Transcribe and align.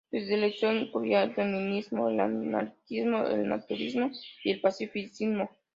Su 0.09 0.17
ideario 0.17 0.73
incluía 0.73 1.21
el 1.21 1.35
feminismo, 1.35 2.09
el 2.09 2.19
anarquismo, 2.19 3.23
el 3.27 3.47
naturismo 3.47 4.09
y 4.43 4.49
el 4.53 4.59
pacifismo. 4.59 5.51